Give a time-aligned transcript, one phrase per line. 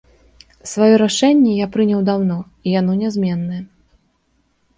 [0.71, 3.61] Сваё рашэнне я прыняў даўно, і яно нязменнае.